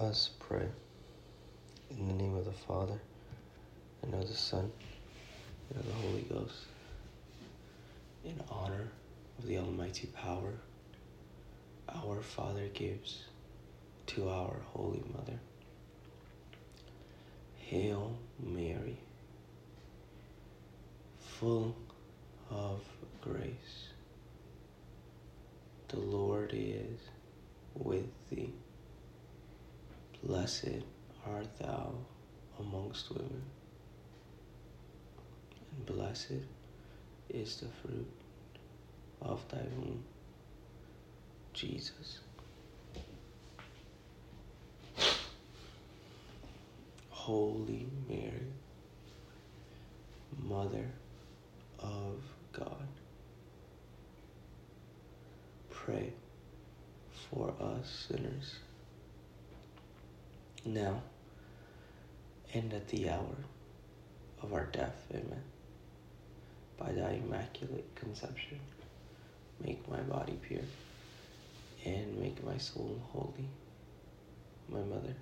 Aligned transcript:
us 0.00 0.30
pray. 0.38 0.66
In 1.90 2.06
the 2.06 2.14
name 2.14 2.36
of 2.36 2.44
the 2.44 2.52
Father, 2.52 3.00
and 4.02 4.14
of 4.14 4.28
the 4.28 4.34
Son, 4.34 4.70
and 5.70 5.80
of 5.80 5.86
the 5.86 5.92
Holy 5.94 6.22
Ghost. 6.22 6.66
In 8.24 8.40
honor 8.50 8.88
of 9.38 9.46
the 9.46 9.58
Almighty 9.58 10.06
power, 10.08 10.54
our 11.88 12.20
Father 12.20 12.68
gives 12.74 13.24
to 14.08 14.28
our 14.28 14.56
Holy 14.72 15.02
Mother. 15.16 15.38
Hail 17.56 18.16
Mary, 18.40 18.98
full 21.20 21.74
of 22.50 22.80
grace. 23.20 23.88
The 25.88 25.98
Lord 25.98 26.50
is 26.54 26.98
with 27.74 28.06
thee. 28.30 28.52
Blessed 30.28 30.82
art 31.26 31.46
thou 31.58 31.94
amongst 32.60 33.08
women, 33.08 33.42
and 35.74 35.86
blessed 35.86 36.44
is 37.30 37.56
the 37.56 37.68
fruit 37.80 38.10
of 39.22 39.42
thy 39.48 39.62
womb, 39.78 40.04
Jesus. 41.54 42.18
Holy 47.08 47.86
Mary, 48.06 48.52
Mother 50.42 50.90
of 51.78 52.20
God, 52.52 52.86
pray 55.70 56.12
for 57.30 57.54
us 57.58 58.06
sinners 58.10 58.56
now 60.74 61.02
and 62.54 62.72
at 62.72 62.88
the 62.88 63.08
hour 63.08 63.36
of 64.42 64.52
our 64.52 64.66
death. 64.66 65.06
Amen. 65.10 65.42
By 66.78 66.92
thy 66.92 67.20
immaculate 67.24 67.94
conception, 67.94 68.60
make 69.64 69.88
my 69.88 70.00
body 70.00 70.38
pure 70.46 70.60
and 71.84 72.18
make 72.18 72.44
my 72.44 72.58
soul 72.58 73.00
holy. 73.12 73.48
My 74.68 74.82
mother, 74.82 75.14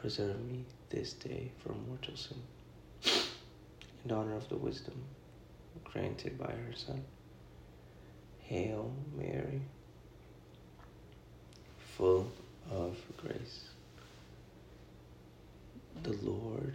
preserve 0.00 0.40
me 0.44 0.64
this 0.90 1.12
day 1.14 1.50
from 1.58 1.86
mortal 1.88 2.16
sin, 2.16 2.38
in 4.04 4.12
honor 4.12 4.36
of 4.36 4.48
the 4.48 4.56
wisdom 4.56 5.02
granted 5.84 6.38
by 6.38 6.50
her 6.50 6.74
Son. 6.74 7.02
Hail 8.42 8.92
Mary, 9.16 9.60
full 11.96 12.30
of 12.70 12.96
grace. 13.16 13.64
The 16.02 16.12
Lord 16.22 16.74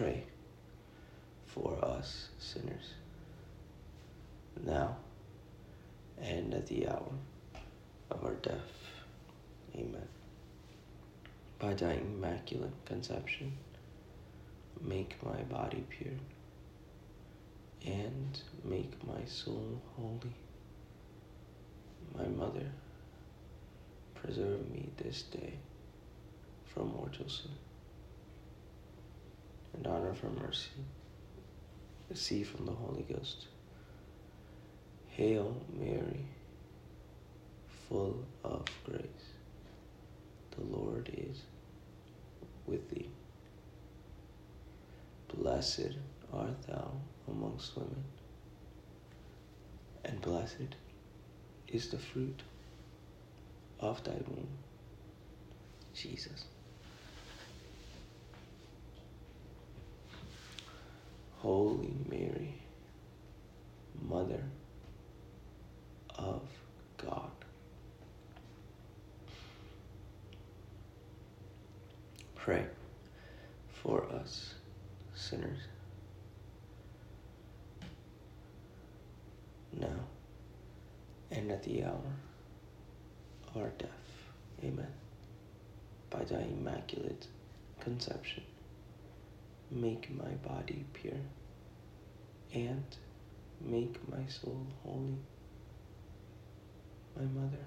pray 0.00 0.22
for 1.46 1.76
us 1.84 2.30
sinners, 2.38 2.94
now 4.64 4.96
and 6.22 6.54
at 6.54 6.66
the 6.68 6.88
hour 6.88 7.12
of 8.10 8.24
our 8.24 8.32
death. 8.36 8.72
Amen. 9.74 10.08
By 11.58 11.74
thy 11.74 11.92
immaculate 11.92 12.72
conception, 12.86 13.52
make 14.80 15.22
my 15.22 15.42
body 15.42 15.84
pure 15.90 16.20
and 17.84 18.40
make 18.64 19.06
my 19.06 19.22
soul 19.26 19.82
holy. 19.98 20.32
My 22.16 22.26
mother, 22.26 22.70
preserve 24.14 24.66
me 24.70 24.88
this 24.96 25.20
day 25.24 25.58
from 26.72 26.90
mortal 26.94 27.28
sin. 27.28 27.50
And 29.82 29.94
honor 29.94 30.12
for 30.12 30.28
mercy, 30.28 30.68
receive 32.10 32.48
from 32.48 32.66
the 32.66 32.72
Holy 32.72 33.02
Ghost. 33.02 33.46
Hail 35.08 35.56
Mary, 35.72 36.26
full 37.88 38.22
of 38.44 38.66
grace. 38.84 39.00
The 40.50 40.64
Lord 40.64 41.08
is 41.14 41.40
with 42.66 42.90
thee. 42.90 43.08
Blessed 45.34 45.94
art 46.30 46.62
thou 46.66 46.92
amongst 47.26 47.74
women, 47.74 48.04
and 50.04 50.20
blessed 50.20 50.76
is 51.68 51.88
the 51.88 51.98
fruit 51.98 52.42
of 53.78 54.04
thy 54.04 54.12
womb, 54.28 54.48
Jesus. 55.94 56.44
Holy 61.42 61.94
Mary, 62.10 62.54
Mother 64.06 64.42
of 66.18 66.42
God, 66.98 67.30
pray 72.34 72.66
for 73.82 74.04
us 74.12 74.54
sinners 75.14 75.60
now 79.78 79.88
and 81.30 81.50
at 81.50 81.62
the 81.62 81.84
hour 81.84 81.94
of 83.48 83.62
our 83.62 83.70
death. 83.78 83.88
Amen. 84.62 84.86
By 86.10 86.24
thy 86.24 86.42
immaculate 86.42 87.26
conception, 87.80 88.42
make 89.70 90.10
my 90.10 90.30
body 90.46 90.84
pure 90.92 91.12
and 92.52 92.84
make 93.60 93.96
my 94.10 94.26
soul 94.26 94.66
holy. 94.82 95.18
My 97.16 97.24
mother, 97.24 97.64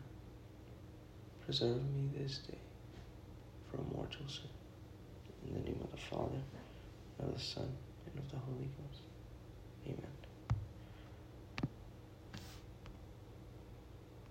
preserve 1.45 1.81
me 1.93 2.09
this 2.17 2.39
day 2.39 2.57
from 3.69 3.85
mortal 3.93 4.27
sin. 4.27 4.49
In 5.47 5.53
the 5.53 5.69
name 5.69 5.79
of 5.83 5.91
the 5.91 5.97
Father, 5.97 6.41
and 7.19 7.29
of 7.29 7.35
the 7.35 7.41
Son, 7.41 7.69
and 8.05 8.23
of 8.23 8.31
the 8.31 8.37
Holy 8.37 8.69
Ghost. 8.77 9.01
Amen. 9.85 10.32